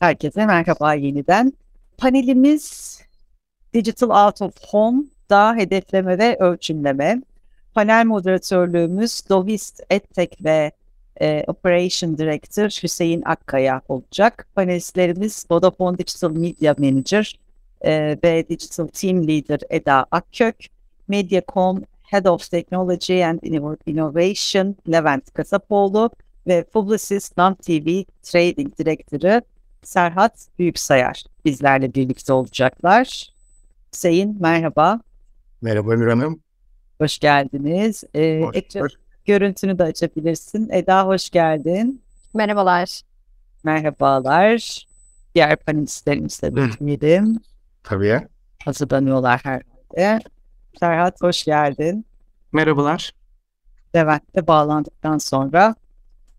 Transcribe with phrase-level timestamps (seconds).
[0.00, 1.52] Herkese merhaba yeniden.
[1.98, 2.98] Panelimiz
[3.74, 7.22] Digital Out of Home'da hedefleme ve ölçümleme.
[7.74, 10.72] Panel moderatörlüğümüz Dovist EdTech ve
[11.20, 14.48] e, Operation Director Hüseyin Akkaya olacak.
[14.54, 17.38] Panelistlerimiz Vodafone Digital Media Manager
[17.80, 20.56] e, ve Digital Team Leader Eda Akkök,
[21.08, 23.38] Mediacom Head of Technology and
[23.86, 26.10] Innovation Levent Kasapoğlu
[26.46, 29.42] ve Publicist Non-TV Trading Direktörü
[29.88, 33.32] Serhat Büyüksayar bizlerle birlikte olacaklar.
[33.92, 35.00] Hüseyin merhaba.
[35.62, 36.42] Merhaba Ömür Hanım.
[37.00, 38.04] Hoş geldiniz.
[38.14, 38.92] Ee, hoş, ekran hoş.
[39.24, 40.68] görüntünü de açabilirsin.
[40.70, 42.02] Eda hoş geldin.
[42.34, 43.00] Merhabalar.
[43.64, 44.86] Merhabalar.
[45.34, 47.40] Diğer panelistlerimizle bekleyelim.
[47.82, 48.26] Tabii.
[48.64, 50.20] Hazırlanıyorlar herhalde.
[50.80, 52.06] Serhat hoş geldin.
[52.52, 53.12] Merhabalar.
[53.96, 55.74] Levent de bağlandıktan sonra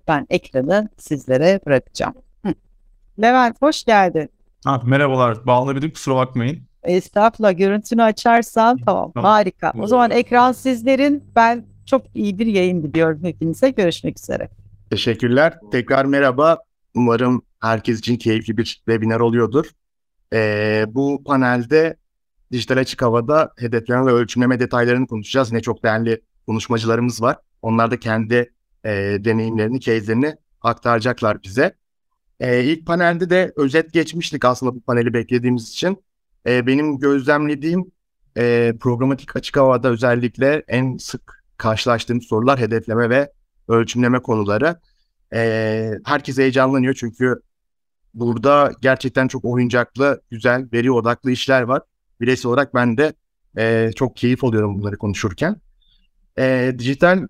[0.08, 2.14] ben ekranı sizlere bırakacağım.
[3.22, 4.30] Levent hoş geldin.
[4.66, 5.46] Ha, merhabalar.
[5.46, 6.60] Bağlanabildim kusura bakmayın.
[6.84, 9.32] Estağfurullah görüntünü açarsan tamam, tamam.
[9.32, 9.74] harika.
[9.80, 13.70] O zaman ekran sizlerin ben çok iyi bir yayın diliyorum hepinize.
[13.70, 14.50] Görüşmek üzere.
[14.90, 15.60] Teşekkürler.
[15.72, 16.58] Tekrar merhaba.
[16.96, 19.66] Umarım herkes için keyifli bir webinar oluyordur.
[20.34, 21.96] Ee, bu panelde
[22.52, 25.52] dijital açık havada hedefleme ve ölçümleme detaylarını konuşacağız.
[25.52, 27.38] Ne çok değerli konuşmacılarımız var.
[27.62, 28.54] Onlar da kendi
[28.86, 28.90] e,
[29.20, 31.79] deneyimlerini, case'lerini aktaracaklar bize.
[32.40, 36.04] E, ilk panelde de özet geçmiştik aslında bu paneli beklediğimiz için.
[36.48, 37.92] E, benim gözlemlediğim
[38.38, 43.32] e, programatik açık havada özellikle en sık karşılaştığım sorular hedefleme ve
[43.68, 44.80] ölçümleme konuları.
[45.34, 47.42] E, herkes heyecanlanıyor çünkü
[48.14, 51.82] burada gerçekten çok oyuncaklı, güzel, veri odaklı işler var.
[52.22, 53.14] Bireysel olarak ben de
[53.58, 55.56] e, çok keyif alıyorum bunları konuşurken.
[56.38, 57.28] E, dijital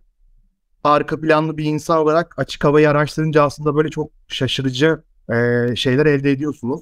[0.84, 6.32] arka planlı bir insan olarak açık havayı araştırınca aslında böyle çok şaşırıcı e, şeyler elde
[6.32, 6.82] ediyorsunuz.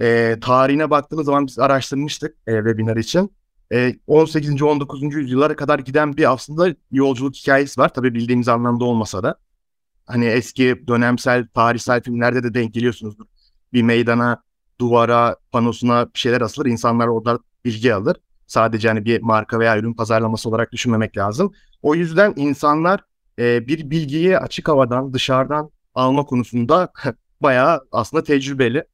[0.00, 3.32] E, tarihine baktığınız zaman biz araştırmıştık e, webinar için.
[3.72, 4.62] E, 18.
[4.62, 5.02] 19.
[5.14, 7.94] yüzyıllara kadar giden bir aslında yolculuk hikayesi var.
[7.94, 9.36] Tabii bildiğimiz anlamda olmasa da.
[10.06, 13.24] Hani eski dönemsel, tarihsel filmlerde de denk geliyorsunuzdur.
[13.72, 14.42] Bir meydana,
[14.80, 16.66] duvara, panosuna bir şeyler asılır.
[16.66, 18.16] İnsanlar orada bilgi alır.
[18.46, 21.52] Sadece hani bir marka veya ürün pazarlaması olarak düşünmemek lazım.
[21.82, 23.00] O yüzden insanlar
[23.38, 26.92] e, bir bilgiyi açık havadan, dışarıdan alma konusunda
[27.40, 28.84] bayağı aslında tecrübeli.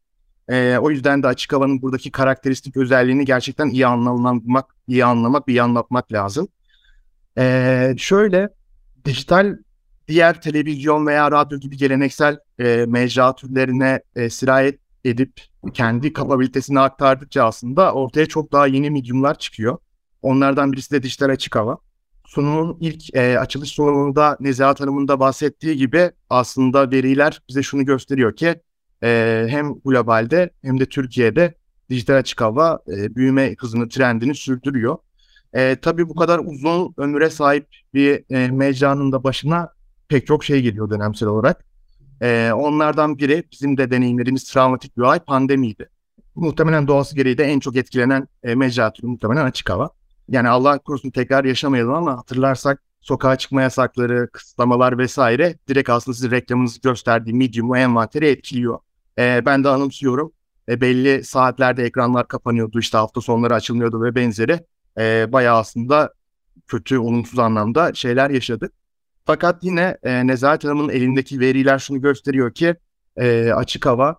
[0.48, 5.62] E, o yüzden de açık havanın buradaki karakteristik özelliğini gerçekten iyi anlamak, iyi anlamak, iyi
[5.62, 6.48] anlatmak lazım.
[7.38, 8.48] E, şöyle,
[9.04, 9.56] dijital
[10.08, 15.40] diğer televizyon veya radyo gibi geleneksel e, mecra türlerine e, sirayet edip
[15.74, 19.78] kendi kapabilitesini aktardıkça aslında ortaya çok daha yeni mediumlar çıkıyor.
[20.22, 21.78] Onlardan birisi de dijital açık hava.
[22.26, 28.36] Sunumun ilk e, açılış sunumunda Nezahat Hanım'ın da bahsettiği gibi aslında veriler bize şunu gösteriyor
[28.36, 28.60] ki
[29.02, 31.54] e, hem globalde hem de Türkiye'de
[31.90, 34.98] dijital açık hava e, büyüme hızını, trendini sürdürüyor.
[35.52, 39.68] E, tabii bu kadar uzun ömüre sahip bir e, mecranın da başına
[40.08, 41.69] pek çok şey geliyor dönemsel olarak.
[42.22, 45.88] E, onlardan biri bizim de deneyimlerimiz travmatik bir ay pandemiydi.
[46.34, 49.90] Muhtemelen doğası gereği de en çok etkilenen e, mecra türü muhtemelen açık hava.
[50.28, 56.30] Yani Allah korusun tekrar yaşamayalım ama hatırlarsak sokağa çıkma yasakları, kısıtlamalar vesaire direkt aslında sizin
[56.30, 58.78] reklamınızı gösterdiği medium'u envanteri etkiliyor.
[59.18, 60.32] E, ben de anımsıyorum.
[60.68, 64.60] E, belli saatlerde ekranlar kapanıyordu, işte hafta sonları açılmıyordu ve benzeri.
[64.98, 66.12] E, bayağı aslında
[66.66, 68.72] kötü, olumsuz anlamda şeyler yaşadık.
[69.24, 72.74] Fakat yine e, Nezahat Hanım'ın elindeki veriler şunu gösteriyor ki
[73.16, 74.16] e, açık hava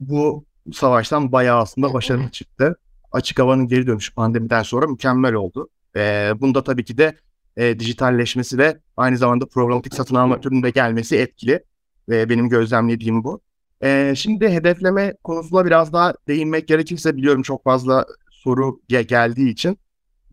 [0.00, 2.76] bu savaştan bayağı aslında başarılı çıktı.
[3.12, 5.68] Açık havanın geri dönüşü pandemiden sonra mükemmel oldu.
[5.96, 7.16] E, bunda tabii ki de
[7.56, 11.64] e, dijitalleşmesi ve aynı zamanda programatik satın alma türünde gelmesi etkili.
[12.08, 13.40] Ve benim gözlemlediğim bu.
[13.82, 19.78] E, şimdi hedefleme konusuna biraz daha değinmek gerekirse biliyorum çok fazla soru ge- geldiği için.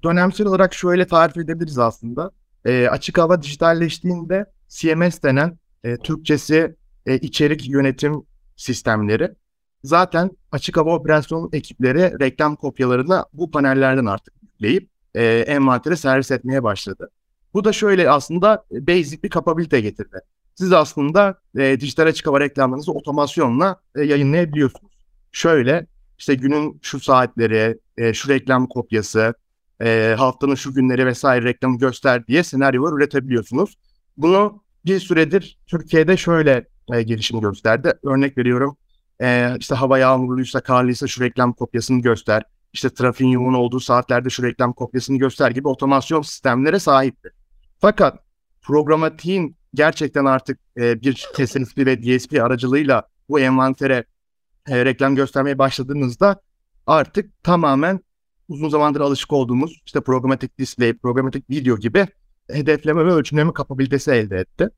[0.03, 2.31] Dönemsel olarak şöyle tarif edebiliriz aslında
[2.65, 8.23] e, açık hava dijitalleştiğinde CMS denen e, Türkçesi e, içerik yönetim
[8.55, 9.31] sistemleri
[9.83, 16.63] zaten açık hava operasyon ekipleri reklam kopyalarını bu panellerden artık yükleyip e, envantere servis etmeye
[16.63, 17.09] başladı.
[17.53, 20.19] Bu da şöyle aslında basic bir kapabilite getirdi.
[20.55, 24.93] Siz aslında e, dijital açık hava reklamlarınızı otomasyonla e, yayınlayabiliyorsunuz.
[25.31, 25.87] Şöyle
[26.19, 29.33] işte günün şu saatleri, e, şu reklam kopyası,
[29.83, 33.77] e, haftanın şu günleri vesaire reklamı göster diye senaryolar üretebiliyorsunuz.
[34.17, 37.93] Bunu bir süredir Türkiye'de şöyle e, gelişim gösterdi.
[38.03, 38.77] Örnek veriyorum
[39.21, 42.43] e, işte hava yağmurluysa karlıysa şu reklam kopyasını göster.
[42.73, 47.29] İşte trafiğin yoğun olduğu saatlerde şu reklam kopyasını göster gibi otomasyon sistemlere sahipti.
[47.79, 48.19] Fakat
[48.61, 54.05] programatiğin gerçekten artık e, bir TSNP ve DSP aracılığıyla bu envantere
[54.67, 56.41] e, reklam göstermeye başladığınızda
[56.87, 57.99] artık tamamen
[58.51, 62.07] uzun zamandır alışık olduğumuz işte programatik display, programatik video gibi
[62.49, 64.69] hedefleme ve ölçümleme kapabilitesi elde etti.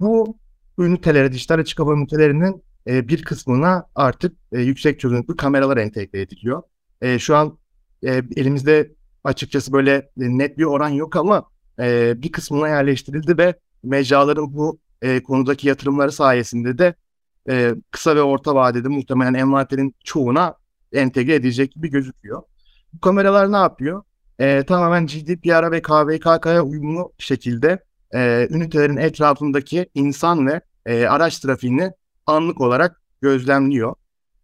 [0.00, 0.36] Bu
[0.78, 6.62] ünitelere, dijital açık hava ünitelerinin e, bir kısmına artık e, yüksek çözünürlüklü kameralar entegre ediliyor.
[7.02, 7.58] E, şu an
[8.02, 8.92] e, elimizde
[9.24, 11.44] açıkçası böyle e, net bir oran yok ama
[11.78, 16.94] e, bir kısmına yerleştirildi ve mecraların bu e, konudaki yatırımları sayesinde de
[17.50, 20.54] e, kısa ve orta vadede muhtemelen envanterin çoğuna
[20.92, 22.42] entegre edilecek gibi gözüküyor.
[22.92, 24.02] Bu kameralar ne yapıyor?
[24.38, 31.92] E, tamamen GDPR'a ve KVKK'ya uyumlu şekilde e, ünitelerin etrafındaki insan ve e, araç trafiğini
[32.26, 33.94] anlık olarak gözlemliyor,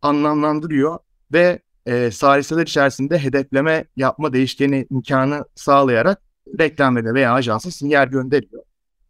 [0.03, 0.99] anlamlandırıyor
[1.33, 6.23] ve e, saliseler içerisinde hedefleme yapma değişkeni imkanı sağlayarak
[6.59, 8.63] reklamlara veya ajansa sinyal gönderiyor.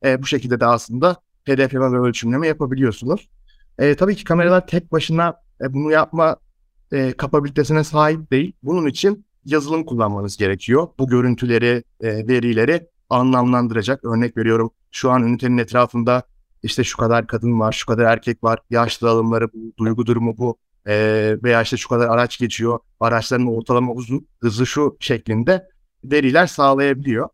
[0.05, 3.29] E, bu şekilde de aslında hedefleme ve ölçümleme yapabiliyorsunuz.
[3.79, 6.37] E, tabii ki kameralar tek başına e, bunu yapma
[6.93, 8.53] e, kapabilitesine sahip değil.
[8.63, 10.89] Bunun için yazılım kullanmanız gerekiyor.
[10.99, 14.05] Bu görüntüleri, e, verileri anlamlandıracak.
[14.05, 16.23] Örnek veriyorum şu an ünitenin etrafında
[16.63, 20.59] işte şu kadar kadın var, şu kadar erkek var, yaşlı alımları bu, duygu durumu bu
[20.87, 20.95] e,
[21.43, 25.69] veya işte şu kadar araç geçiyor, araçların ortalama uzun, hızı şu şeklinde
[26.05, 27.29] veriler sağlayabiliyor.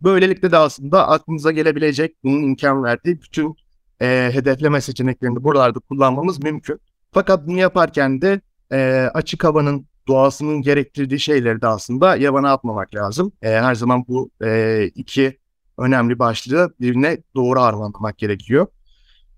[0.00, 3.56] Böylelikle de aslında aklınıza gelebilecek bunun imkan verdiği bütün
[4.02, 6.80] e, hedefleme seçeneklerini buralarda kullanmamız mümkün.
[7.12, 8.40] Fakat bunu yaparken de
[8.72, 13.32] e, açık havanın doğasının gerektirdiği şeyleri de aslında yabana atmamak lazım.
[13.42, 15.38] E, her zaman bu e, iki
[15.78, 18.66] önemli başlığı birbirine doğru harmanlamak gerekiyor.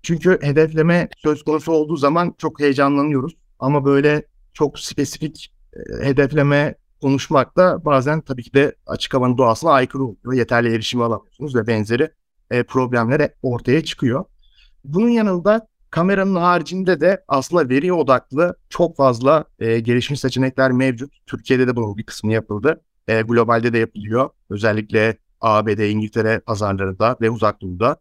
[0.03, 3.35] Çünkü hedefleme söz konusu olduğu zaman çok heyecanlanıyoruz.
[3.59, 9.71] Ama böyle çok spesifik e, hedefleme konuşmak da bazen tabii ki de açık havanın doğasına
[9.71, 10.33] aykırı oluyor.
[10.33, 12.09] Yeterli erişimi alamıyorsunuz ve benzeri
[12.51, 14.25] e, problemler ortaya çıkıyor.
[14.83, 21.13] Bunun yanında kameranın haricinde de aslında veri odaklı çok fazla e, gelişmiş seçenekler mevcut.
[21.27, 22.81] Türkiye'de de bunun bir kısmı yapıldı.
[23.07, 24.29] E, globalde de yapılıyor.
[24.49, 27.97] Özellikle ABD, İngiltere pazarlarında ve uzak doğuda.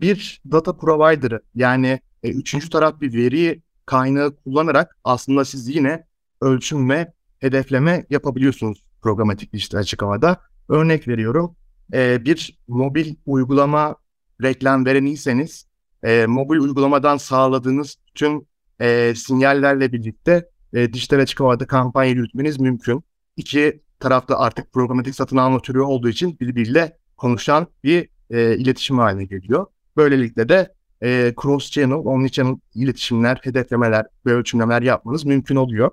[0.00, 6.06] Bir data provider'ı yani e, üçüncü taraf bir veri kaynağı kullanarak aslında siz yine
[6.40, 10.40] ölçüm ve hedefleme yapabiliyorsunuz programatik dijital açık havada.
[10.68, 11.56] Örnek veriyorum.
[11.92, 13.96] E, bir mobil uygulama
[14.42, 15.65] reklam vereniyseniz
[16.02, 18.46] e, mobil uygulamadan sağladığınız tüm
[18.80, 23.04] e, sinyallerle birlikte e, dijital açık havada kampanya yürütmeniz mümkün.
[23.36, 29.24] İki tarafta artık programatik satın alma türü olduğu için birbiriyle konuşan bir e, iletişim haline
[29.24, 29.66] geliyor.
[29.96, 35.90] Böylelikle de e, cross channel, omni channel iletişimler, hedeflemeler ve ölçümlemeler yapmanız mümkün oluyor.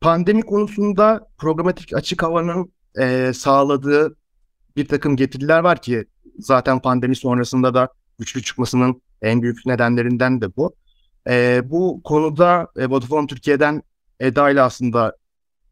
[0.00, 4.16] Pandemi konusunda programatik açık havanın e, sağladığı
[4.76, 6.04] bir takım getiriler var ki
[6.38, 7.88] zaten pandemi sonrasında da
[8.18, 10.74] güçlü çıkmasının en büyük nedenlerinden de bu.
[11.28, 13.82] E, bu konuda e, Vodafone Türkiye'den
[14.20, 15.16] Eda ile aslında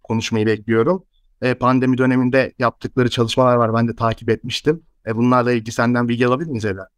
[0.02, 1.04] konuşmayı bekliyorum.
[1.42, 3.74] E, pandemi döneminde yaptıkları çalışmalar var.
[3.74, 4.82] Ben de takip etmiştim.
[5.06, 6.88] E, bunlarla ilgili senden bilgi alabilir miyiz Eda?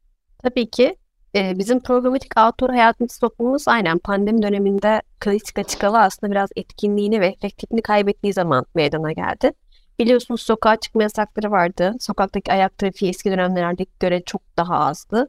[0.43, 0.96] Tabii ki.
[1.34, 7.20] E, bizim programatik outdoor hayatımız sokmamız aynen pandemi döneminde klasik açık hava aslında biraz etkinliğini
[7.20, 9.52] ve efektifliğini kaybettiği zaman meydana geldi.
[9.98, 11.94] Biliyorsunuz sokağa çıkma yasakları vardı.
[12.00, 15.28] Sokaktaki ayak trafiği eski dönemlerdeki göre çok daha azdı.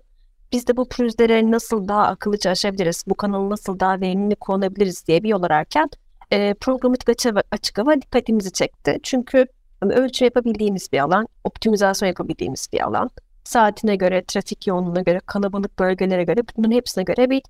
[0.51, 5.23] Biz de bu pürüzleri nasıl daha akıllıca aşabiliriz, bu kanalı nasıl daha verimli kullanabiliriz diye
[5.23, 5.89] bir yol ararken
[6.31, 7.09] e, programatik
[7.51, 8.99] açık, hava dikkatimizi çekti.
[9.03, 9.45] Çünkü
[9.81, 13.09] hani, ölçü yapabildiğimiz bir alan, optimizasyon yapabildiğimiz bir alan.
[13.43, 17.41] Saatine göre, trafik yoğunluğuna göre, kalabalık bölgelere göre, bunların hepsine göre bir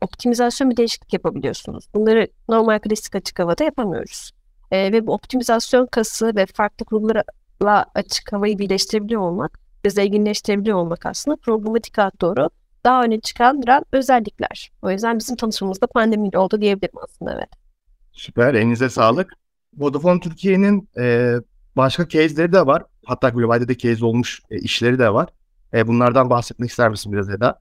[0.00, 1.88] optimizasyon bir değişiklik yapabiliyorsunuz.
[1.94, 4.30] Bunları normal klasik açık havada yapamıyoruz.
[4.70, 11.36] E, ve bu optimizasyon kası ve farklı kurumlarla açık havayı birleştirebiliyor olmak zenginleştirebiliyor olmak aslında
[11.36, 12.50] programatik doğru
[12.84, 13.62] daha öne çıkan
[13.92, 14.70] özellikler.
[14.82, 17.48] O yüzden bizim tanışmamız da pandemiyle oldu diyebilirim aslında evet.
[18.12, 19.32] Süper, elinize sağlık.
[19.76, 21.34] Vodafone Türkiye'nin e,
[21.76, 22.82] başka case'leri de var.
[23.06, 25.28] Hatta globalde de case olmuş e, işleri de var.
[25.74, 27.60] E, bunlardan bahsetmek ister misin biraz Eda?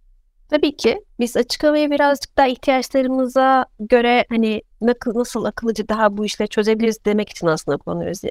[0.49, 1.01] Tabii ki.
[1.19, 4.61] Biz açık havaya birazcık daha ihtiyaçlarımıza göre hani
[5.15, 8.21] nasıl akıllıca daha bu işleri çözebiliriz demek için aslında kullanıyoruz.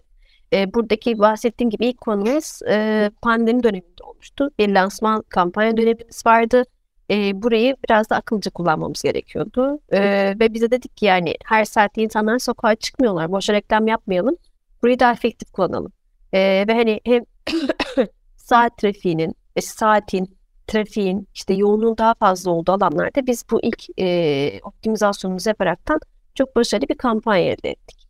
[0.52, 4.50] E, buradaki bahsettiğim gibi ilk konumuz e, pandemi döneminde olmuştu.
[4.58, 6.64] Bir lansman kampanya dönemimiz vardı
[7.10, 9.80] e, burayı biraz da akıllıca kullanmamız gerekiyordu.
[9.92, 10.00] E,
[10.40, 13.32] ve bize dedik ki yani her saatte insanlar sokağa çıkmıyorlar.
[13.32, 14.36] Boşa reklam yapmayalım.
[14.82, 15.92] Burayı daha efektif kullanalım.
[16.32, 17.24] E, ve hani hem
[18.36, 24.60] saat trafiğinin, e, saatin, trafiğin işte yoğunluğun daha fazla olduğu alanlarda biz bu ilk e,
[24.62, 26.00] optimizasyonumuzu yaparaktan
[26.34, 28.01] çok başarılı bir kampanya elde ettik.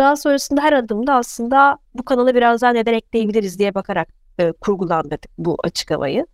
[0.00, 5.30] Daha sonrasında her adımda aslında bu kanala biraz daha neden ekleyebiliriz diye bakarak e, kurgulandırdık
[5.38, 6.26] bu açık havayı.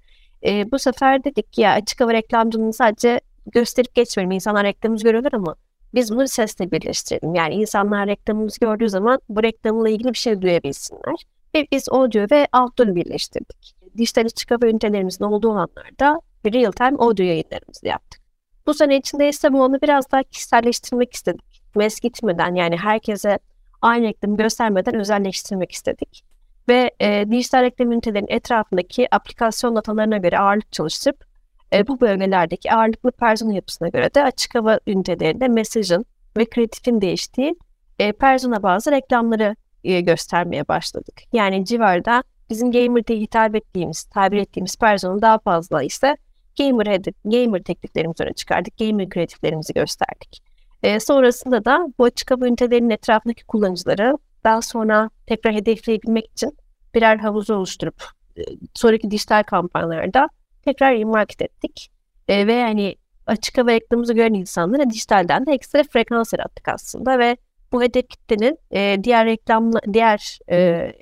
[0.47, 4.31] E, bu sefer dedik ki ya açık hava reklamcılığını sadece gösterip geçmeyelim.
[4.31, 5.55] İnsanlar reklamımızı görüyorlar ama
[5.95, 7.35] biz bunu sesle birleştirelim.
[7.35, 11.27] Yani insanlar reklamımızı gördüğü zaman bu reklamla ilgili bir şey duyabilsinler.
[11.55, 13.75] Ve biz audio ve outdoor birleştirdik.
[13.99, 18.23] Dijital çıkaba ünitelerimizin olduğu alanlarda real time audio yayınlarımızı yaptık.
[18.67, 21.63] Bu sene içinde ise bu onu biraz daha kişiselleştirmek istedik.
[21.75, 23.39] Mes gitmeden yani herkese
[23.83, 26.25] aynı reklamı göstermeden özelleştirmek istedik.
[26.69, 31.25] Ve e, dijital reklam ünitelerinin etrafındaki aplikasyon datalarına göre ağırlık çalıştırıp
[31.73, 36.05] e, bu bölgelerdeki ağırlıklı persona yapısına göre de açık hava ünitelerinde mesajın
[36.37, 37.55] ve kreatifin değiştiği
[37.99, 41.23] e, persona bazı reklamları e, göstermeye başladık.
[41.33, 46.17] Yani civarda bizim gamer diye hitap ettiğimiz, tabir ettiğimiz personanın daha fazla ise
[46.59, 48.79] gamer, gamer tekliflerimizi öne çıkardık.
[48.79, 50.46] Gamer kreatiflerimizi gösterdik.
[50.87, 56.57] E, sonrasında da bu açık hava ünitelerinin etrafındaki kullanıcıları daha sonra tekrar hedefleyebilmek için
[56.95, 58.05] birer havuzu oluşturup
[58.37, 58.43] e,
[58.75, 60.29] sonraki dijital kampanyalarda
[60.65, 61.91] tekrar remarket ettik.
[62.29, 62.95] E, ve yani
[63.27, 67.37] açık hava reklamımızı gören insanlara dijitalden de ekstra frekans yarattık aslında ve
[67.73, 70.93] bu hedef kitlenin e, diğer reklamla diğer e,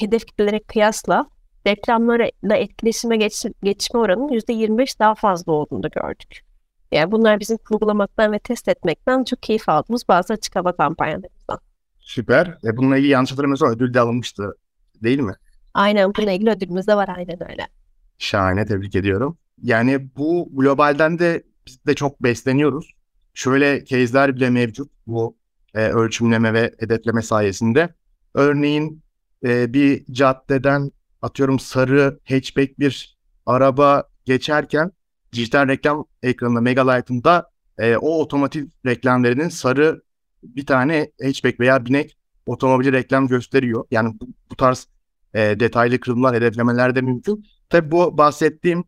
[0.00, 1.26] hedef kitlelere kıyasla
[1.66, 6.51] reklamlarla etkileşime geç, geçme oranının %25 daha fazla olduğunu gördük.
[6.92, 11.58] Yani bunlar bizim kurgulamaktan ve test etmekten çok keyif aldığımız bazı açık hava kampanyalarımızdan.
[12.00, 12.58] Süper.
[12.64, 14.56] E, bununla ilgili yanlış hatırlamıyorsam ödül de alınmıştı
[15.02, 15.34] değil mi?
[15.74, 17.66] Aynen bununla ilgili ödülümüz de var aynen öyle.
[18.18, 19.38] Şahane tebrik ediyorum.
[19.62, 22.92] Yani bu globalden de biz de çok besleniyoruz.
[23.34, 25.36] Şöyle case'ler bile mevcut bu
[25.74, 27.94] e, ölçümleme ve hedefleme sayesinde.
[28.34, 29.02] Örneğin
[29.44, 30.90] e, bir caddeden
[31.22, 34.92] atıyorum sarı hatchback bir araba geçerken
[35.32, 40.02] dijital reklam ekranında Megalight'ında e, o otomotiv reklamlarının sarı
[40.42, 43.84] bir tane hatchback veya binek otomobili reklam gösteriyor.
[43.90, 44.88] Yani bu, bu tarz
[45.34, 47.46] e, detaylı kırılımlar, hedeflemeler de mümkün.
[47.68, 48.84] Tabi bu bahsettiğim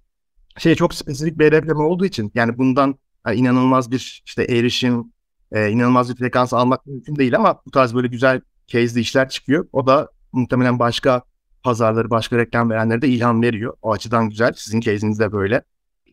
[0.58, 5.12] şey çok spesifik bir hedefleme olduğu için yani bundan yani inanılmaz bir işte erişim,
[5.52, 9.66] e, inanılmaz bir frekans almak mümkün değil ama bu tarz böyle güzel case'li işler çıkıyor.
[9.72, 11.22] O da muhtemelen başka
[11.62, 13.74] pazarları, başka reklam verenlere de ilham veriyor.
[13.82, 14.52] O açıdan güzel.
[14.56, 15.62] Sizin case'iniz de böyle.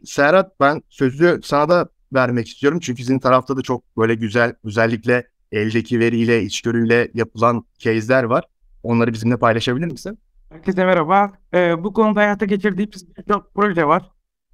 [0.04, 2.80] Serhat ben sözü sana da vermek istiyorum.
[2.80, 8.44] Çünkü sizin tarafta da çok böyle güzel, özellikle eldeki veriyle, içgörüyle yapılan case'ler var.
[8.84, 10.20] Onları bizimle paylaşabilir misin?
[10.50, 11.32] Herkese merhaba.
[11.54, 14.12] Ee, bu konuda hayata geçirdiğimiz birçok proje var.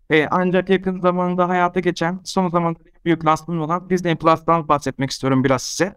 [0.09, 5.43] Ee, ancak yakın zamanda hayata geçen, son zamanda büyük lansman olan Disney Plus'tan bahsetmek istiyorum
[5.43, 5.95] biraz size.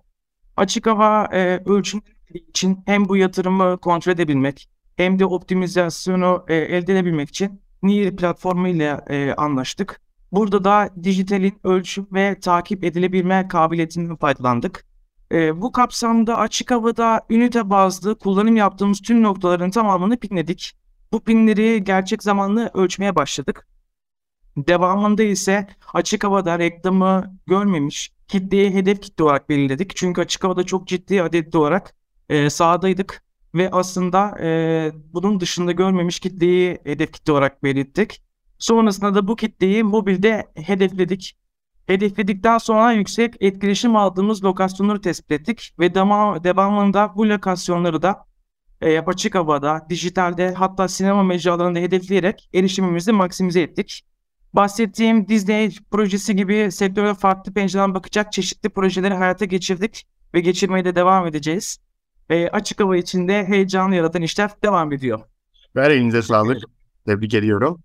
[0.57, 6.93] Açık hava e, ölçümleri için hem bu yatırımı kontrol edebilmek hem de optimizasyonu e, elde
[6.93, 10.01] edebilmek için Nier platformu ile e, anlaştık.
[10.33, 14.85] Burada da dijitalin ölçüm ve takip edilebilme kabiliyetinden faydalandık.
[15.33, 20.73] E, bu kapsamda açık havada ünite bazlı kullanım yaptığımız tüm noktaların tamamını pinledik.
[21.13, 23.67] Bu pinleri gerçek zamanlı ölçmeye başladık.
[24.57, 29.97] Devamında ise açık havada reklamı görmemiş kitleye hedef kitle olarak belirledik.
[29.97, 31.95] Çünkü açık havada çok ciddi adetli olarak
[32.29, 33.23] e, sahadaydık
[33.55, 38.23] ve aslında e, bunun dışında görmemiş kitleyi hedef kitle olarak belirttik.
[38.59, 41.37] Sonrasında da bu kitleyi mobilde hedefledik.
[41.87, 48.25] Hedefledikten sonra yüksek etkileşim aldığımız lokasyonları tespit ettik ve devamında bu lokasyonları da
[48.81, 54.03] e, açık havada, dijitalde hatta sinema mecralarında hedefleyerek erişimimizi maksimize ettik.
[54.53, 60.95] Bahsettiğim Disney projesi gibi sektöre farklı pencereden bakacak çeşitli projeleri hayata geçirdik ve geçirmeye de
[60.95, 61.79] devam edeceğiz.
[62.31, 65.21] E, açık hava içinde heyecan yaratan işler devam ediyor.
[65.77, 66.63] Ver elinize sağlık.
[67.07, 67.81] Tebrik ediyorum.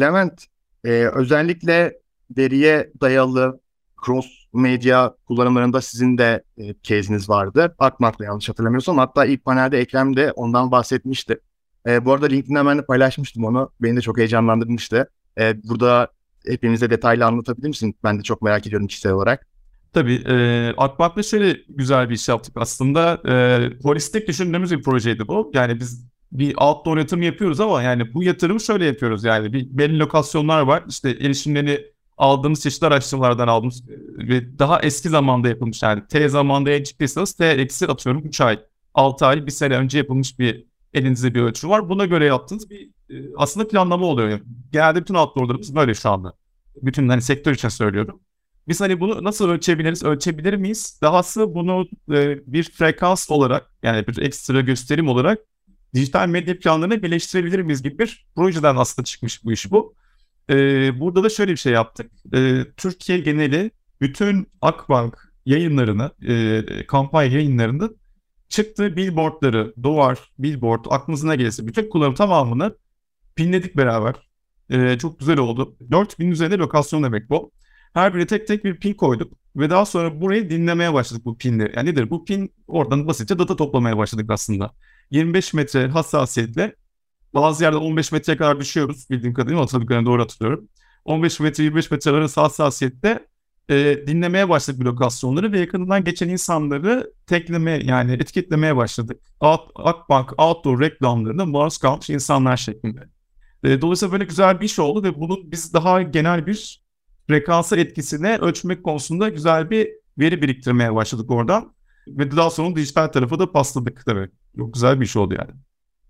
[0.00, 0.46] Levent,
[0.84, 1.98] e, özellikle
[2.36, 3.60] veriye dayalı
[4.06, 7.74] cross medya kullanımlarında sizin de e, case'iniz vardı.
[7.78, 8.98] Akmak'la yanlış hatırlamıyorsam.
[8.98, 11.40] Hatta ilk panelde Ekrem de ondan bahsetmişti.
[11.86, 13.70] E, bu arada LinkedIn'de ben de paylaşmıştım onu.
[13.80, 15.10] Beni de çok heyecanlandırmıştı.
[15.38, 16.08] E, burada
[16.46, 17.96] hepimize detaylı anlatabilir misin?
[18.04, 19.51] Ben de çok merak ediyorum kişisel olarak.
[19.92, 20.22] Tabii.
[20.28, 23.22] E, Akmak'la şöyle güzel bir iş yaptık aslında.
[23.28, 23.34] E,
[23.82, 25.50] holistik düşündüğümüz bir projeydi bu.
[25.54, 29.98] Yani biz bir outdoor yatırım yapıyoruz ama yani bu yatırımı şöyle yapıyoruz yani bir belli
[29.98, 36.28] lokasyonlar var işte erişimleri aldığımız çeşitli araştırmalardan aldığımız ve daha eski zamanda yapılmış yani T
[36.28, 38.60] zamanda en çıktıysanız T eksi atıyorum 3 ay
[38.94, 41.88] 6 ay bir sene önce yapılmış bir elinizde bir ölçü var.
[41.88, 42.90] Buna göre yaptığınız bir
[43.36, 44.40] aslında planlama oluyor.
[44.72, 46.32] Genelde bütün outdoorlarımız böyle şu anda.
[46.82, 48.20] Bütün hani sektör için söylüyorum.
[48.68, 50.98] Biz hani bunu nasıl ölçebiliriz, ölçebilir miyiz?
[51.02, 55.38] Dahası bunu e, bir frekans olarak yani bir ekstra gösterim olarak
[55.94, 59.94] dijital medya planlarına birleştirebilir miyiz gibi bir projeden aslında çıkmış bu iş bu.
[60.50, 62.10] Ee, burada da şöyle bir şey yaptık.
[62.34, 67.90] Ee, Türkiye geneli bütün Akbank yayınlarını, e, kampanya yayınlarını
[68.48, 72.76] çıktığı billboardları, duvar, billboard, aklınıza gelirse bütün kullanım tamamını
[73.34, 74.14] pinledik beraber.
[74.70, 75.76] Ee, çok güzel oldu.
[75.90, 77.52] 4000 üzerinde lokasyon demek bu.
[77.94, 79.32] Her birine tek tek bir pin koyduk.
[79.56, 81.72] Ve daha sonra burayı dinlemeye başladık bu pinleri.
[81.76, 82.10] Yani nedir?
[82.10, 84.72] Bu pin oradan basitçe data toplamaya başladık aslında.
[85.10, 86.76] 25 metre hassasiyetle
[87.34, 90.68] bazı yerde 15 metreye kadar düşüyoruz bildiğim kadarıyla hatırladıklarını doğru hatırlıyorum.
[91.04, 93.26] 15 metre 25 metre arası hassasiyette
[93.68, 99.20] e, dinlemeye başladık bu lokasyonları ve yakından geçen insanları tekleme yani etiketlemeye başladık.
[99.40, 103.08] Out, Akbank outdoor reklamlarında maruz kalmış insanlar şeklinde.
[103.64, 106.81] E, dolayısıyla böyle güzel bir iş oldu ve bunun biz daha genel bir
[107.28, 109.88] frekansa etkisine ölçmek konusunda güzel bir
[110.18, 111.72] veri biriktirmeye başladık oradan.
[112.08, 114.28] Ve daha sonra dijital tarafa da pasladık tabii.
[114.56, 115.50] Çok güzel bir iş oldu yani.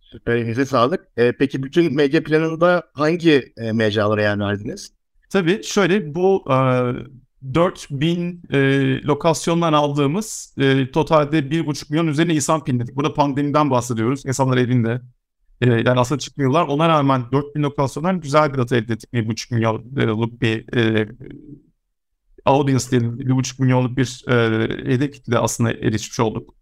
[0.01, 1.09] Süper, elinize sağlık.
[1.17, 4.93] E, peki bütün medya planında hangi e, mecralara yer verdiniz?
[5.31, 6.55] Tabii şöyle bu e,
[7.55, 8.59] 4000 e,
[9.03, 12.97] lokasyondan aldığımız e, totalde 1,5 milyon üzerine insan pinledik.
[12.97, 14.27] Burada pandemiden bahsediyoruz.
[14.27, 15.01] İnsanlar evinde.
[15.63, 16.67] E, yani aslında çıkmıyorlar.
[16.67, 19.11] Ona rağmen 4000 lokasyondan güzel bir data elde ettik.
[19.13, 21.09] 1,5 milyonluk bir e,
[22.45, 23.19] audience diyelim.
[23.21, 24.35] 1,5 milyonluk bir e,
[24.93, 26.55] hedef kitle aslında erişmiş olduk.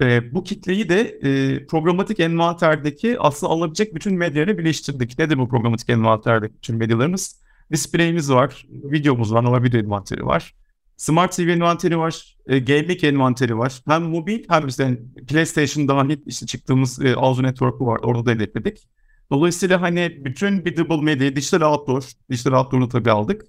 [0.00, 5.18] E, bu kitleyi de e, programatik envanterdeki aslında alabilecek bütün medyayla birleştirdik.
[5.18, 7.42] Nedir bu programatik envanterdeki bütün medyalarımız?
[7.72, 10.54] Display'imiz var, videomuz var, ama video envanteri var.
[11.02, 13.82] Smart TV envanteri var, e, gaming envanteri var.
[13.86, 18.00] Hem mobil hem işte PlayStation dahil işte çıktığımız e, Audio Network'u var.
[18.02, 18.88] Orada da hedefledik.
[19.30, 23.42] Dolayısıyla hani bütün biddable medya, dijital outdoor, dijital outdoor'u tabii aldık.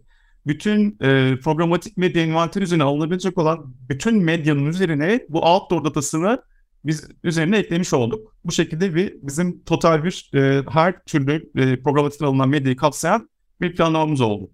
[0.48, 6.42] Bütün e, programatik medya envanteri üzerine alınabilecek olan bütün medyanın üzerine bu outdoor datasını
[6.86, 8.36] biz üzerine eklemiş olduk.
[8.46, 13.30] Bu şekilde bir bizim total bir e, her türlü e, programatikten alınan medyayı kapsayan
[13.62, 14.52] bir planlamamız oldu.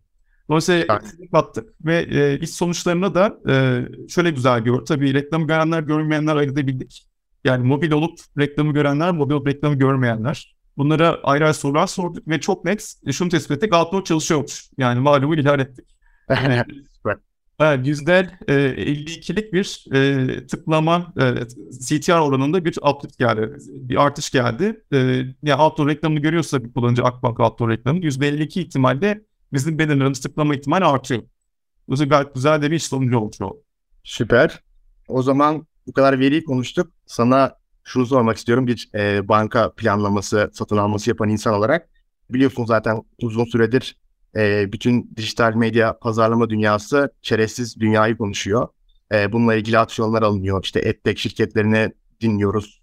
[0.49, 1.31] Dolayısıyla evet.
[1.31, 4.85] kattık ve e, iş sonuçlarına da e, şöyle güzel gör.
[4.85, 7.05] Tabii reklamı görenler görmeyenler ayırabildik.
[7.43, 10.55] Yani mobil olup reklamı görenler, mobil olup reklamı görmeyenler.
[10.77, 13.73] Bunlara ayrı ayrı sorular sorduk ve çok net e, şunu tespit ettik.
[13.73, 14.69] Outdoor çalışıyormuş.
[14.77, 15.85] Yani malumu ihlal ettik.
[17.61, 21.47] Evet, yüzde 52'lik bir e, tıklama e,
[21.79, 23.57] CTR oranında bir uplift geldi.
[23.69, 24.83] Bir artış geldi.
[24.93, 24.97] E,
[25.43, 29.21] yani outdoor reklamını görüyorsa bir kullanıcı Akbank outdoor reklamı %52 ihtimalle
[29.53, 31.23] bizim bannerlarımız tıklama ihtimali artıyor.
[31.87, 33.63] Bu gayet güzel de bir sonucu oldu.
[34.03, 34.63] Süper.
[35.07, 36.91] O zaman bu kadar veriyi konuştuk.
[37.05, 38.67] Sana şunu sormak istiyorum.
[38.67, 41.89] Bir e, banka planlaması, satın alması yapan insan olarak
[42.29, 43.97] biliyorsun zaten uzun süredir
[44.35, 48.67] e, bütün dijital medya pazarlama dünyası çerezsiz dünyayı konuşuyor.
[49.13, 50.63] E, bununla ilgili aksiyonlar alınıyor.
[50.63, 52.81] İşte EdTech şirketlerini dinliyoruz.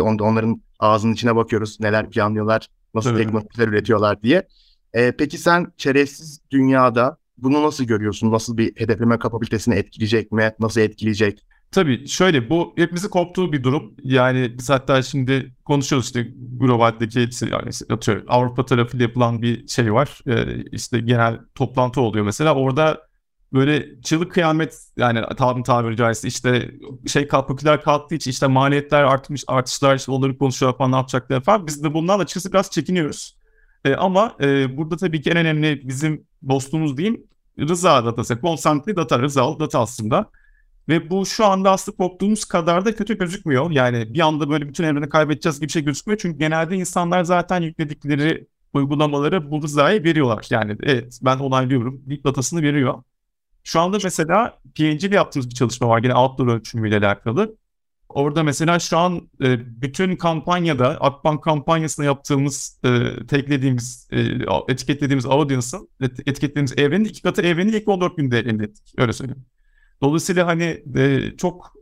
[0.00, 1.80] On, onların ağzının içine bakıyoruz.
[1.80, 3.24] Neler planlıyorlar, nasıl evet.
[3.24, 4.48] teknolojiler üretiyorlar diye.
[4.96, 8.32] E, peki sen çerezsiz dünyada bunu nasıl görüyorsun?
[8.32, 10.52] Nasıl bir hedefleme kapabilitesini etkileyecek mi?
[10.60, 11.46] Nasıl etkileyecek?
[11.70, 13.94] Tabii şöyle bu hepimizi koptuğu bir durum.
[14.02, 20.20] Yani biz hatta şimdi konuşuyoruz işte globaldeki yani atıyorum Avrupa tarafıyla yapılan bir şey var.
[20.26, 22.54] Ee, işte genel toplantı oluyor mesela.
[22.54, 23.06] Orada
[23.52, 26.70] böyle çığlık kıyamet yani tabiri tabiri caizse işte
[27.06, 31.66] şey popüler kalktığı için işte maliyetler artmış artışlar işte onları konuşuyor falan ne yapacaklar falan.
[31.66, 33.35] Biz de bundan açıkçası biraz çekiniyoruz.
[33.86, 37.26] Ee, ama e, burada tabii ki en önemli bizim dostumuz diyeyim
[37.58, 38.40] rıza datası.
[38.40, 40.30] Constantly data, rızalı data aslında.
[40.88, 43.70] Ve bu şu anda aslında korktuğumuz kadar da kötü gözükmüyor.
[43.70, 46.18] Yani bir anda böyle bütün evreni kaybedeceğiz gibi bir şey gözükmüyor.
[46.18, 50.46] Çünkü genelde insanlar zaten yükledikleri uygulamaları bu rızayı veriyorlar.
[50.50, 52.02] Yani evet ben onaylıyorum.
[52.06, 53.02] Big datasını veriyor.
[53.64, 56.02] şu anda mesela PNG'de yaptığımız bir çalışma var.
[56.02, 57.56] Yine outdoor ölçümüyle alakalı.
[58.08, 64.20] Orada mesela şu an e, bütün kampanyada Akbank kampanyasında yaptığımız, e, teklediğimiz, e,
[64.68, 68.94] etiketlediğimiz audience'ın, etiketlediğimiz evrenin iki katı evreni ilk 14 günde elde ettik.
[68.98, 69.44] Öyle söyleyeyim.
[70.02, 71.72] Dolayısıyla hani e, çok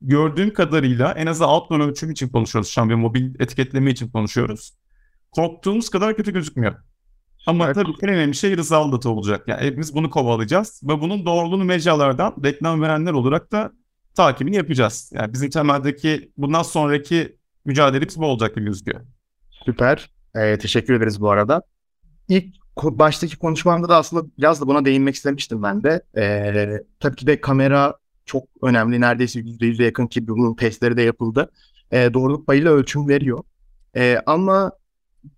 [0.00, 4.74] gördüğüm kadarıyla en azından outdoor ölçüm için konuşuyoruz şu an ve mobil etiketleme için konuşuyoruz.
[5.30, 6.74] Korktuğumuz kadar kötü gözükmüyor.
[7.46, 7.74] Ama evet.
[7.74, 9.48] tabii en önemli şey rızalı data olacak.
[9.48, 13.72] Yani hepimiz bunu kovalayacağız ve bunun doğruluğunu mecralardan reklam verenler olarak da
[14.14, 15.10] takibini yapacağız.
[15.14, 19.00] Yani bizim temeldeki bundan sonraki mücadelemiz bu olacak gibi gözüküyor.
[19.64, 20.10] Süper.
[20.34, 21.62] Ee, teşekkür ederiz bu arada.
[22.28, 26.02] İlk baştaki konuşmamda da aslında biraz da buna değinmek istemiştim ben de.
[26.16, 27.94] Ee, tabii ki de kamera
[28.26, 29.00] çok önemli.
[29.00, 31.50] Neredeyse %100'e yakın ki bunun testleri de yapıldı.
[31.90, 33.42] Ee, doğruluk payıyla ölçüm veriyor.
[33.96, 34.72] Ee, ama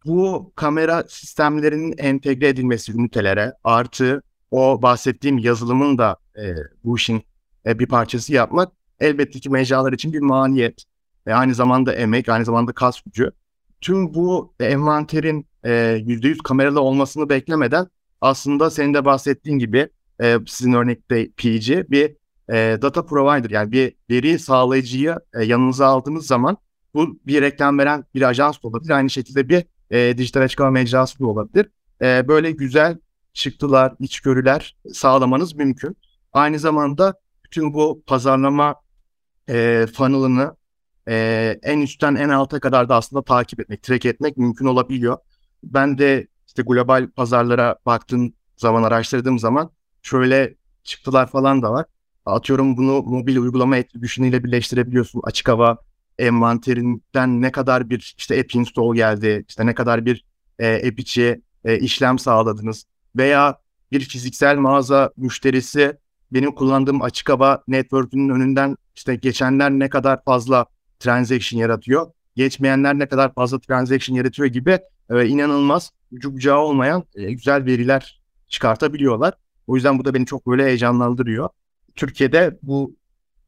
[0.06, 7.22] bu kamera sistemlerinin entegre edilmesi ünitelere artı o bahsettiğim yazılımın da e, bu işin
[7.66, 10.84] e, bir parçası yapmak elbette ki mecralar için bir maliyet.
[11.26, 13.30] E, aynı zamanda emek, aynı zamanda kas gücü.
[13.80, 15.46] Tüm bu envanterin
[16.06, 17.86] yüzde yüz kameralı olmasını beklemeden
[18.20, 19.88] aslında senin de bahsettiğin gibi
[20.22, 22.16] e, sizin örnekte PG bir
[22.52, 26.56] e, data provider yani bir veri sağlayıcıyı e, yanınıza aldığınız zaman
[26.94, 28.90] bu bir reklam veren bir ajans da olabilir.
[28.90, 31.70] Aynı şekilde bir e, dijital açıklama mecrası da olabilir.
[32.02, 32.98] E, böyle güzel
[33.32, 35.96] çıktılar, içgörüler sağlamanız mümkün.
[36.32, 37.14] Aynı zamanda
[37.56, 38.74] bütün bu pazarlama
[39.48, 40.56] e, funnel'ını
[41.08, 45.18] e, en üstten en alta kadar da aslında takip etmek, track etmek mümkün olabiliyor.
[45.62, 49.70] Ben de işte global pazarlara baktığım zaman, araştırdığım zaman
[50.02, 51.86] şöyle çıktılar falan da var.
[52.26, 55.20] Atıyorum bunu mobil uygulama attribution'ıyla birleştirebiliyorsun.
[55.24, 55.78] Açık hava
[56.18, 60.24] envanterinden ne kadar bir işte app install geldi, işte ne kadar bir
[60.58, 62.84] e, app içi e, işlem sağladınız
[63.16, 63.58] veya
[63.92, 65.96] bir fiziksel mağaza müşterisi
[66.32, 70.66] benim kullandığım açık hava network'ünün önünden işte geçenler ne kadar fazla
[70.98, 74.78] transaction yaratıyor, geçmeyenler ne kadar fazla transaction yaratıyor gibi
[75.10, 79.34] e, inanılmaz ucu olmayan e, güzel veriler çıkartabiliyorlar.
[79.66, 81.48] O yüzden bu da beni çok böyle heyecanlandırıyor.
[81.96, 82.96] Türkiye'de bu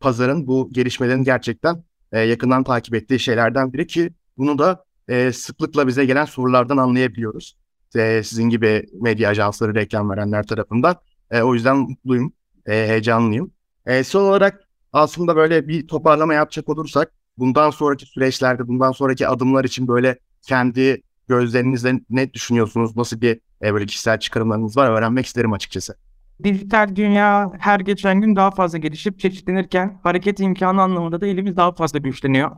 [0.00, 5.86] pazarın, bu gelişmelerin gerçekten e, yakından takip ettiği şeylerden biri ki bunu da e, sıklıkla
[5.86, 7.56] bize gelen sorulardan anlayabiliyoruz.
[7.96, 10.96] E, sizin gibi medya ajansları, reklam verenler tarafından.
[11.30, 12.32] E, o yüzden mutluyum,
[12.68, 13.50] e, heyecanlıyım.
[13.86, 19.64] E, son olarak aslında böyle bir toparlama yapacak olursak bundan sonraki süreçlerde, bundan sonraki adımlar
[19.64, 22.96] için böyle kendi gözlerinizle ne düşünüyorsunuz?
[22.96, 24.90] Nasıl bir e, böyle kişisel çıkarımlarınız var?
[24.90, 25.94] Öğrenmek isterim açıkçası.
[26.44, 31.72] Dijital dünya her geçen gün daha fazla gelişip çeşitlenirken hareket imkanı anlamında da elimiz daha
[31.72, 32.50] fazla güçleniyor.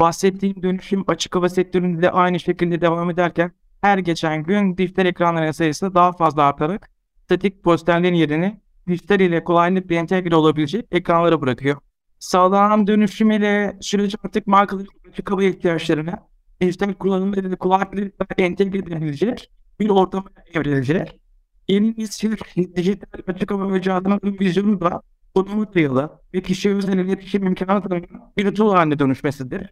[0.00, 5.50] Bahsettiğim dönüşüm açık hava sektöründe de aynı şekilde devam ederken her geçen gün dijital ekranların
[5.50, 6.90] sayısı daha fazla artarak
[7.24, 11.76] statik posterlerin yerini dijital ile kolaylıkla entegre olabilecek ekranlara bırakıyor.
[12.18, 14.88] Sağlanan dönüşüm ile süreç artık markaların
[15.24, 16.26] hava ihtiyaçlarına
[16.60, 19.50] dijital kullanımlarıyla kolaylıkla entegre edilecek
[19.80, 21.20] bir ortama evrilecek.
[21.68, 22.36] Yeni nesil
[22.76, 25.02] dijital açık hava mücadelesinin vizyonu da
[25.34, 28.02] konumu dayalı ve kişi özel iletişim imkanı
[28.36, 29.70] bir tool haline dönüşmesidir.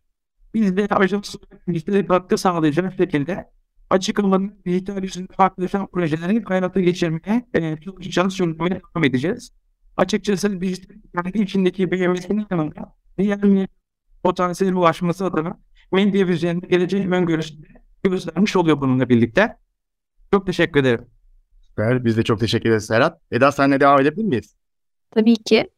[0.54, 1.35] Biz de ajans
[1.68, 3.50] dijital katkı sağlayacak şekilde
[3.90, 9.53] açık alanın dijital yüzünde farklılaşan projeleri hayata geçirmeye e, çalışacağız, sürdürmeye devam edeceğiz.
[9.96, 13.68] Açıkçası dijital kendi içindeki büyümesinin yanında diğer
[14.22, 15.59] potansiyel ulaşması adına
[15.92, 17.66] medya üzerinde geleceğin öngörüsünde
[18.03, 19.57] göstermiş oluyor bununla birlikte.
[20.33, 21.07] Çok teşekkür ederim.
[21.61, 22.05] Süper.
[22.05, 23.20] Biz de çok teşekkür ederiz Serhat.
[23.31, 24.55] Eda senle devam edebilir miyiz?
[25.11, 25.70] Tabii ki.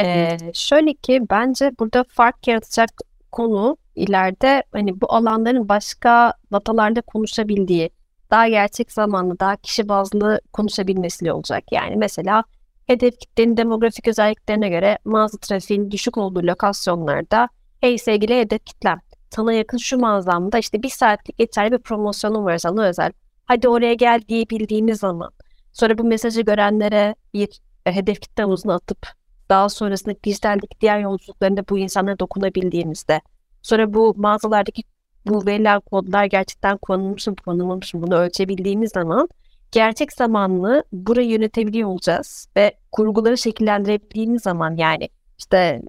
[0.00, 2.90] Ee, şöyle ki bence burada fark yaratacak
[3.32, 7.90] konu ileride hani bu alanların başka datalarda konuşabildiği,
[8.30, 11.64] daha gerçek zamanlı, daha kişi bazlı konuşabilmesi olacak.
[11.72, 12.44] Yani mesela
[12.86, 17.48] hedef kitlenin demografik özelliklerine göre mağaza trafiğinin düşük olduğu lokasyonlarda
[17.80, 22.58] hey sevgili hedef kitlem sana yakın şu mağazamda işte bir saatlik geçerli bir promosyonum var
[22.58, 23.12] sana özel.
[23.44, 25.30] Hadi oraya gel diyebildiğiniz zaman
[25.72, 29.06] sonra bu mesajı görenlere bir e, hedef kitle atıp
[29.48, 33.20] daha sonrasında dijitaldeki diğer yolculuklarında bu insanlara dokunabildiğinizde
[33.68, 34.82] sonra bu mağazalardaki
[35.26, 39.28] bu verilen kodlar gerçekten kullanılmış mı kullanılmamış mı bunu ölçebildiğimiz zaman
[39.72, 45.82] gerçek zamanlı burayı yönetebiliyor olacağız ve kurguları şekillendirebildiğimiz zaman yani işte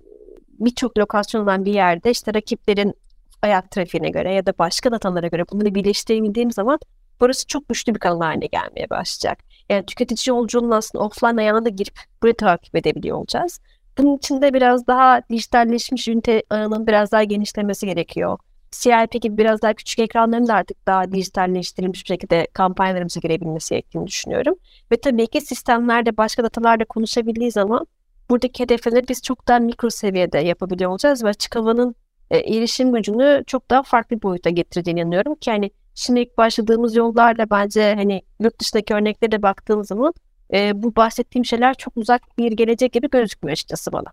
[0.59, 2.93] birçok lokasyon olan bir yerde işte rakiplerin
[3.41, 6.79] ayak trafiğine göre ya da başka datalara göre bunları birleştirebildiğim zaman
[7.21, 9.39] burası çok güçlü bir kanal haline gelmeye başlayacak.
[9.69, 13.59] Yani tüketici yolculuğunun aslında offline ayağına da girip burayı takip edebiliyor olacağız.
[13.99, 18.37] Bunun için de biraz daha dijitalleşmiş ünite ağının biraz daha genişlemesi gerekiyor.
[18.71, 24.07] CIP gibi biraz daha küçük ekranların da artık daha dijitalleştirilmiş bir şekilde kampanyalarımıza girebilmesi gerektiğini
[24.07, 24.55] düşünüyorum.
[24.91, 27.87] Ve tabii ki sistemlerde başka datalarla konuşabildiği zaman
[28.29, 31.95] buradaki hedefleri biz çok daha mikro seviyede yapabiliyor olacağız ve açık havanın
[32.31, 36.95] e, erişim gücünü çok daha farklı bir boyuta getireceğine inanıyorum ki hani şimdi ilk başladığımız
[36.95, 40.13] yollarla bence hani yurt dışındaki örneklere de baktığımız zaman
[40.53, 44.07] e, bu bahsettiğim şeyler çok uzak bir gelecek gibi gözükmüyor açıkçası bana.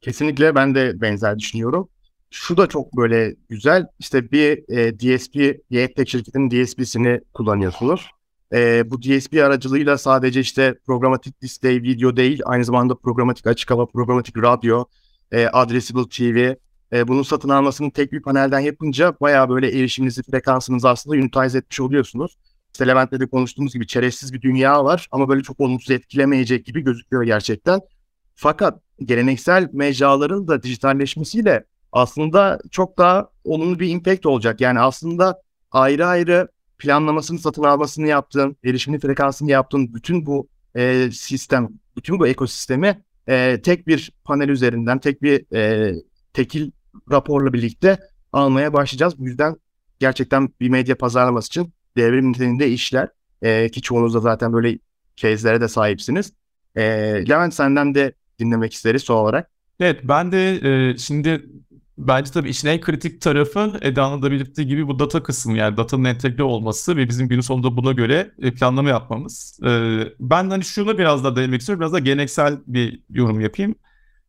[0.00, 1.88] Kesinlikle ben de benzer düşünüyorum.
[2.30, 3.86] Şu da çok böyle güzel.
[3.98, 8.10] İşte bir e, DSP, Yetek şirketinin DSP'sini kullanıyorsunuz.
[8.52, 13.86] E, bu DSP aracılığıyla sadece işte programatik display video değil, aynı zamanda programatik açık hava,
[13.86, 14.84] programatik radyo,
[15.32, 16.54] e, addressable TV,
[16.92, 21.80] e, bunun satın almasını tek bir panelden yapınca bayağı böyle erişiminizi, frekansınızı aslında unitize etmiş
[21.80, 22.36] oluyorsunuz.
[22.76, 26.80] İşte Levent'le de konuştuğumuz gibi çerezsiz bir dünya var ama böyle çok olumsuz etkilemeyecek gibi
[26.80, 27.80] gözüküyor gerçekten.
[28.34, 34.60] Fakat geleneksel mecraların da dijitalleşmesiyle aslında çok daha olumlu bir impact olacak.
[34.60, 41.68] Yani aslında ayrı ayrı planlamasını, satın almasını yaptığın, erişimini, frekansını yaptığın bütün bu e, sistem,
[41.96, 45.94] bütün bu ekosistemi e, tek bir panel üzerinden, tek bir e,
[46.32, 46.70] tekil
[47.10, 47.98] raporla birlikte
[48.32, 49.18] almaya başlayacağız.
[49.18, 49.56] Bu yüzden
[49.98, 53.08] gerçekten bir medya pazarlaması için devrim niteliğinde işler.
[53.42, 54.78] E, ki çoğunuz da zaten böyle
[55.16, 56.32] case'lere de sahipsiniz.
[56.76, 56.82] E,
[57.28, 59.50] Levent senden de dinlemek isteriz son olarak.
[59.80, 60.54] Evet ben de
[60.90, 61.46] e, şimdi
[61.98, 66.04] bence tabii işin en kritik tarafı Eda'nın da belirttiği gibi bu data kısmı yani datanın
[66.04, 69.60] entegre olması ve bizim günün sonunda buna göre e, planlama yapmamız.
[69.66, 71.80] Ee, ben hani şunu biraz da değinmek istiyorum.
[71.80, 73.74] Biraz da geleneksel bir yorum yapayım.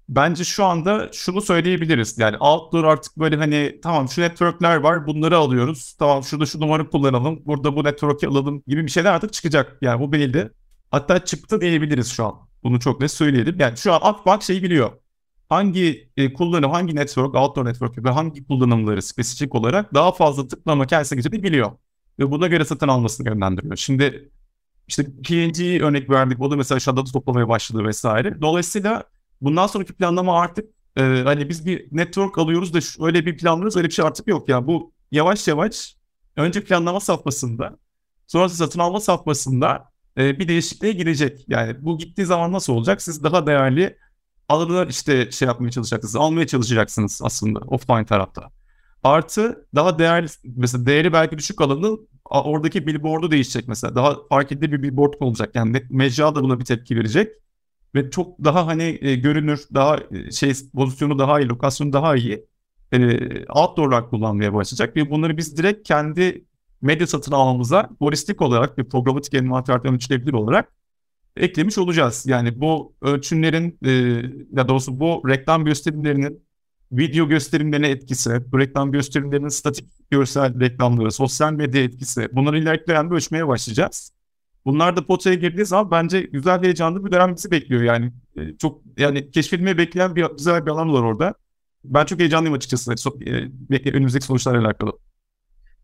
[0.09, 2.17] Bence şu anda şunu söyleyebiliriz.
[2.17, 5.95] Yani outdoor artık böyle hani tamam şu networkler var bunları alıyoruz.
[5.99, 7.41] Tamam şurada şu numara kullanalım.
[7.45, 9.77] Burada bu network'i alalım gibi bir şeyler artık çıkacak.
[9.81, 10.49] Yani bu belli.
[10.91, 12.35] Hatta çıktı diyebiliriz şu an.
[12.63, 13.59] Bunu çok net söyleyelim.
[13.59, 14.91] Yani şu an Akbank şeyi biliyor.
[15.49, 20.85] Hangi e, kullanım, hangi network, outdoor network ve hangi kullanımları spesifik olarak daha fazla tıklama
[20.85, 21.71] geçirdiği biliyor.
[22.19, 23.75] Ve buna göre satın almasını yönlendiriyor.
[23.75, 24.29] Şimdi
[24.87, 26.41] işte P&G örnek verdik.
[26.41, 28.41] O da mesela şu anda toplamaya başladı vesaire.
[28.41, 29.03] Dolayısıyla
[29.41, 33.87] bundan sonraki planlama artık e, hani biz bir network alıyoruz da öyle bir planlıyoruz öyle
[33.87, 34.67] bir şey artık yok ya.
[34.67, 35.95] Bu yavaş yavaş
[36.35, 37.77] önce planlama safhasında
[38.27, 41.45] sonrası satın alma safhasında e, bir değişikliğe girecek.
[41.47, 43.01] Yani bu gittiği zaman nasıl olacak?
[43.01, 43.97] Siz daha değerli
[44.49, 48.51] alanlar işte şey yapmaya çalışacaksınız, almaya çalışacaksınız aslında offline tarafta.
[49.03, 53.95] Artı daha değerli, mesela değeri belki düşük alanın oradaki billboard'u değişecek mesela.
[53.95, 55.55] Daha fark edilir bir billboard olacak.
[55.55, 57.31] Yani mecra da buna bir tepki verecek.
[57.95, 62.45] Ve çok daha hani e, görünür, daha e, şey pozisyonu daha iyi, lokasyonu daha iyi
[62.91, 62.99] e,
[63.45, 64.95] outdoor'lar kullanmaya başlayacak.
[64.95, 66.45] Ve bunları biz direkt kendi
[66.81, 70.71] medya satın almamıza holistik olarak bir programatik envanterden ölçülebilir olarak
[71.37, 72.25] eklemiş olacağız.
[72.25, 73.91] Yani bu ölçümlerin e,
[74.57, 76.47] ya doğrusu bu reklam gösterimlerinin
[76.91, 83.47] video gösterimlerine etkisi, bu reklam gösterimlerinin statik görsel reklamları, sosyal medya etkisi bunları ilerleyen ölçmeye
[83.47, 84.16] başlayacağız.
[84.67, 88.11] Bunlar da potaya girdiği zaman bence güzel heyecanlı bir dönem bizi bekliyor yani.
[88.37, 91.33] E, çok yani keşfedilmeyi bekleyen bir güzel bir alan var orada.
[91.83, 92.95] Ben çok heyecanlıyım açıkçası.
[93.71, 94.91] E, önümüzdeki sonuçlarla alakalı.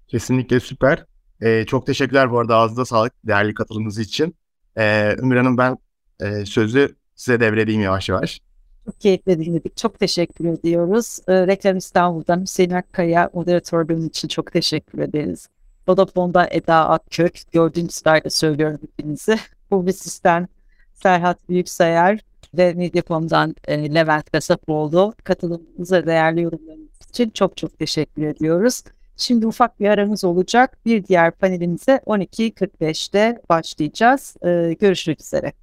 [0.07, 1.05] Kesinlikle süper.
[1.41, 4.35] Ee, çok teşekkürler bu arada ağzınıza sağlık değerli katılımınız için.
[4.77, 5.77] Ee, Ömür Hanım ben
[6.21, 8.41] e, sözü size devredeyim yavaş yavaş.
[8.85, 9.77] Çok keyifle dinledik.
[9.77, 11.19] Çok teşekkür ediyoruz.
[11.27, 15.49] Ee, Reklam İstanbul'dan Hüseyin Akkaya moderatörlüğün için çok teşekkür ederiz.
[15.87, 19.37] Vodafone'da Eda Akkök, gördüğünüz sırayla söylüyorum hepinizi.
[19.69, 20.47] Publisis'ten
[20.93, 22.19] Serhat Büyüksayer
[22.53, 28.83] ve Medyacom'dan e, Levent Kasapoğlu katılımınıza değerli yorumlarınız için çok çok teşekkür ediyoruz.
[29.17, 30.77] Şimdi ufak bir aramız olacak.
[30.85, 34.35] Bir diğer panelimize 12.45'te başlayacağız.
[34.45, 35.53] Ee, görüşmek üzere.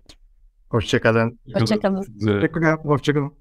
[0.69, 1.39] Hoşçakalın.
[1.55, 2.03] Hoşçakalın.
[2.03, 2.75] Teşekkürler.
[2.75, 3.40] Hoşçakalın.